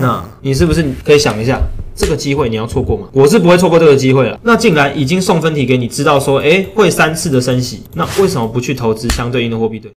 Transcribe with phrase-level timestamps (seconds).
[0.00, 1.60] 那你是不是可以想一下？
[1.94, 3.06] 这个机会你要错过吗？
[3.12, 4.40] 我是不会错过这个机会了。
[4.42, 9.92] 那既然已经送分题给你，知道说，诶会三次的升息，那为什么不去投资相对应的货币对？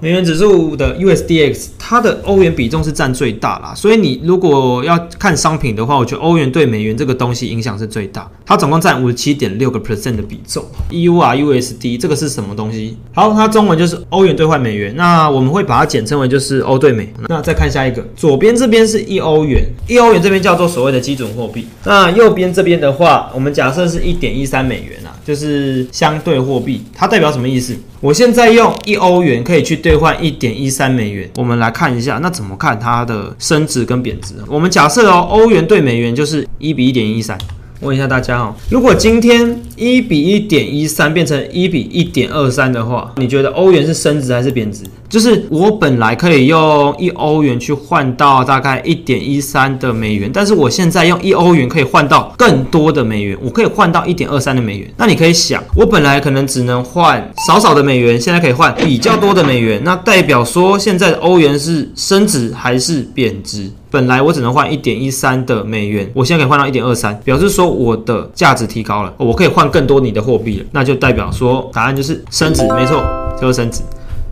[0.00, 10.64] 美元指数的 USDX，它的欧元比重是占最大啦，所以你如果要看商品的话，我觉得欧元对美元这个东西影响是最大，它总共占五十七点六个 percent 的比重。
[10.90, 12.96] EURUSD 这个是什么东西？
[13.14, 17.08] 好，它中文就是欧元兑换美元，那我们会把它简称为就是欧兑美。
[17.28, 21.68] 那再看下一个，左边这边是一欧元，一欧元这边叫做所谓的基准货币。
[21.84, 27.76] 那右边这边的话，我们假设是一点一三美元，就是相对货币，它代表什么意思？
[28.00, 31.28] 我现在用一欧元可以去兑换一点一三美元。
[31.36, 34.34] 我们来看一下，那怎么看它的升值跟贬值？
[34.46, 37.36] 我们假设哦，欧元兑美元就是一比一点一三。
[37.80, 44.84] 问一下大家哦，如果今天一比一点一三变成一比一点二三的话，你觉得欧元是升值还是贬值？
[45.08, 54.90] 就是我本来可以用一欧元去换到大概一点一三的美元，但是我现在用一欧元可以换到更多的美元，我可以换到一点二三的美元。
[54.96, 63.70] 那你可以想，我本来可能只能换少少的美元，现在可以换比较多的美元，那代表说现在的欧元是升值还是贬值？
[63.90, 73.02] 本来我只能换一点一三的美元，我现在可以换到一点二三，表示说我的价值提高了，我可以换更多你的货币了，那就代表说答案就是升值，没错，
[73.40, 73.82] 就是升值。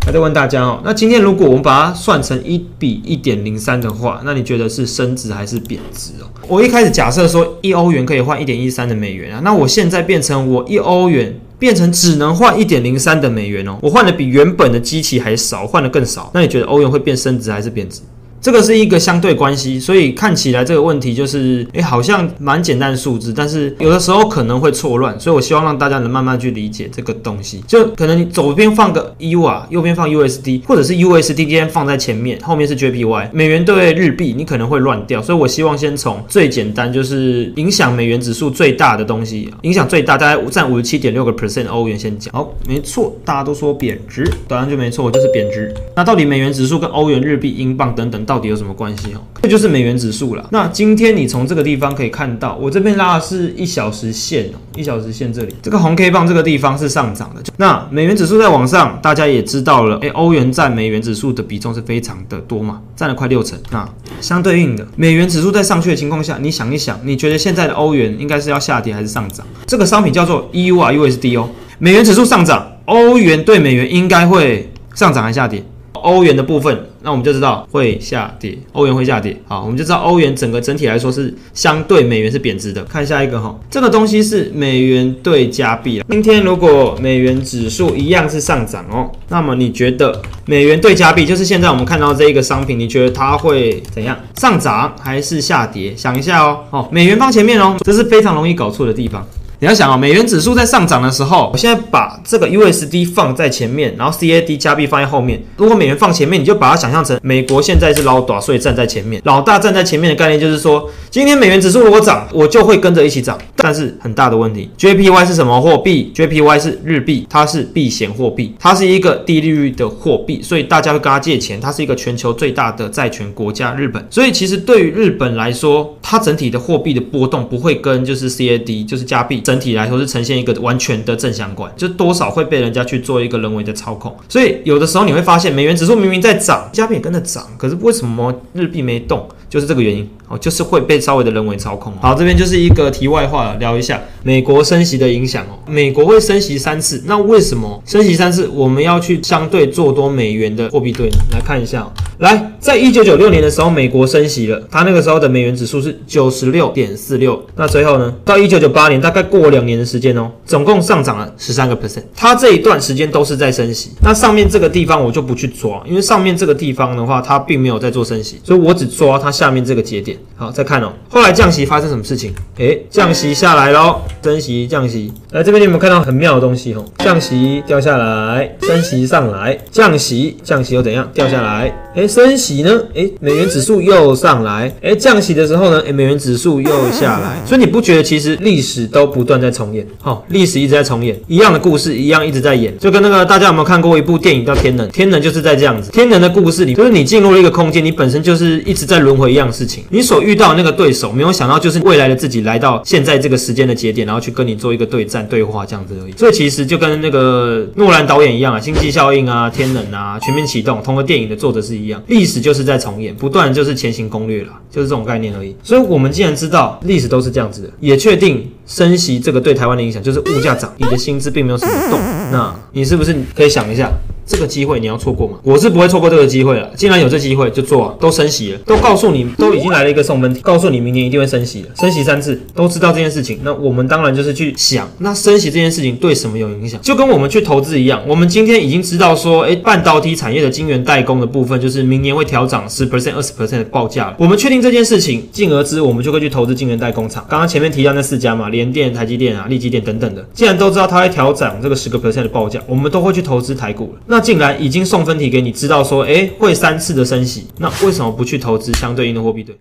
[0.05, 6.29] 还在问大家哦，那今天如果我们把它算成一比一点零三的话，那你觉得是升值还是贬值哦？
[6.47, 18.03] 我一开始假设说一欧元可以换一点一三的美元啊，那我现在变成我一欧元变成只能换一点零三的美元哦，我换的比原本的机器还少，换的更少，那你觉得欧元会变升值还是贬值？
[18.45, 27.65] 这个是一个相对关系，所以看起来这个问题就是，诶，好像蛮简单的数字，但是有的时候可能会错乱，所以我希望让大家能慢慢去理解这个东西。
[27.67, 42.31] 就可能你左边放个 U 啊，右边放 USD，或者是 USD 今天放在前面，后面是 JPY，美元对日币，你可能会乱掉，所以我希望先从最简单，就是影响美元指数最大的东西，影响最大，大概占五十七点六个 percent 欧元先讲。
[42.35, 45.73] 好，没错，大家都说贬值，答案就没错，就是贬值。
[45.97, 49.23] 那到底美元指数跟欧元、日币、英镑等等到到底有什么关系哦？
[49.43, 50.45] 这就是美元指数了。
[50.51, 57.41] 那今天你从这个地方可以看到，我这边拉的是一小时线哦，一小时线这里，这个红 K 棒这个地方是上涨的。
[57.59, 63.57] 那美元指数在往上，大家也知道了，诶，欧元占美元指数的比重是非常的多嘛，占了快六成。
[63.71, 63.89] 那
[64.21, 69.47] 相对应的，美元指数在上去的情况下，你想一想，你觉得现在的欧元应该是要下跌还是上涨？
[69.65, 75.65] 这个商品叫做 EURUSD 哦，美元指数上涨，欧元对美元应该会上涨还是下跌？
[76.05, 79.35] 欧元的部分，那我们就知道会下跌，欧元会下跌。
[79.49, 82.85] 好，我们就知道欧元整个整体来说是相对美元是贬值的。
[82.85, 94.15] 看下一个哈，这个东西是美元对加币今天如果美元指数一样是上涨哦，那么你觉得美元对加币就是现在我们看到这一个商品，你觉得它会怎样？
[94.37, 95.97] 上涨还是下跌？
[95.97, 96.59] 想一下哦。
[96.69, 99.27] 哦，美元放前面哦，这是非常容易搞错的地方。
[99.65, 105.43] 你要想哦，美元指数在上涨的时候，我现在把这个 USD 放在前面，然后 CAD 加币放在后面。
[105.57, 109.23] 如果美元放前面，你就把它想象成美国现在是老大，所以站在前面。
[109.25, 113.39] 老大站在前面的概念就是说，今天美元指数如果涨，我就会跟着一起涨。
[113.57, 121.59] 但是很大的问题，JPY 是什么货币？JPY 是日币，它是避险货币，它是一个低利率的货币，所以大家会跟它借钱。
[121.59, 124.07] 它是一个全球最大的债权国家，日本。
[124.11, 129.41] 所以其实对于日本来说，它整体的货币的波动不会跟就是 CAD 就是加币。
[129.41, 139.29] 整整体来说是呈现一个完全的正相关，就多少会被人家去做一个人为的操控，所以有的时候你会发现美元指数明明在涨，加币也跟着涨，可是为什么日币没动？
[139.49, 141.93] 就是这个原因哦，就是会被稍微的人为操控。
[142.01, 145.55] 好，这边就是一个题外话，聊一下美国升息的影响哦。
[145.69, 148.49] 美国会升息三次，那为什么升息三次？
[148.49, 151.89] 我们要去相对做多美元的货币对呢来看一下。
[152.19, 157.39] 来，在一九九六年的时候，美国升息了，它那个时候的美元指数是九十六点四六。
[157.57, 162.05] 那最后呢，到一九九八年，大概过两年的时间哦，总共上涨了十三个 percent。
[162.17, 163.91] 它这一段时间都是在升息。
[164.03, 170.17] 那上面这个地方我就不去抓，因为上面这个地方的话，它并没有在做升息，所以我只抓它下面这个节点。
[170.35, 172.33] 好，再看哦，后来降息发生什么事情？
[172.57, 175.13] 诶，降息下来喽，升息降息。
[175.33, 176.73] 来这边你有没有看到很妙的东西？
[176.73, 181.07] 哦，降息掉下来，升息上来，降息降息又怎样？
[181.13, 181.65] 掉下来。
[181.95, 182.05] 诶。
[182.05, 187.43] 哎，升息呢，哎，美元指数又上来，哎，降息的时候呢，哎，美元指数又下来。
[187.47, 189.87] 所以你不觉得其实历史都不断在重演？
[190.01, 194.87] 好，历史一直在重演，一样的故事，一样一直在演，就跟那个大家有没有看过一部电影叫《天能》？
[194.91, 206.13] 天能就是在这样子，天能的故事里，就是你进入了一个空间，你本身就是一直在轮回一样事情，你所遇到那个对手，没有想到就是未来的自己来到现在这个时间的节点，然后去跟你做一个对战对话这样子而已。
[206.17, 215.57] 所以其实就跟那个诺兰导演一样啊，《星际效应》啊，《天能》啊，《全面启动》同个电影的作者是一样，历史就是在重演，不断就是前行攻略了，就是这种概念而已。
[215.63, 221.99] 所以我们既然知道历史都是这样子的，也确定升息这个对台湾的影响就是物价涨，你的薪资并没有什么动，
[222.31, 223.91] 那你是不是可以想一下？
[224.27, 225.35] 这个机会你要错过吗？
[225.43, 226.71] 我是不会错过这个机会了。
[226.77, 227.95] 既然有这机会，就做啊！
[228.01, 233.39] 都升息了，都告诉你，都已经来了一个送分题，告诉你明年一定会升息了，升息三次，都知道这件事情。
[233.43, 236.81] 那我们当然就是去想，那升息这件事情对什么有影响？
[236.81, 244.15] 就跟我们去投资一样，我们今天已经知道说，哎，半导体产业的晶圆代工的部分，就是明年会调涨十 percent、二十 percent 的报价。
[244.19, 247.25] 我们确定这件事情，进而之，我们就会去投资晶圆代工厂。
[247.29, 254.14] 刚刚前面提到那四家嘛，联电、台积电啊、力积电等等的，既然都知道它会调涨这个十个 percent 的报价，我们都会去投资台股了。
[254.15, 254.85] 那竟然已经。
[254.85, 259.57] 送分题给你知道说，哎，会三次的升息，那为什么不去投资相对应的货币对？